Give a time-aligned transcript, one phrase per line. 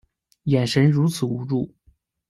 [0.45, 1.75] 眼神如此无助